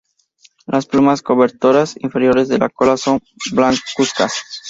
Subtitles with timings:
[0.65, 4.33] Las plumas cobertoras inferiores de la cola son blancuzcas.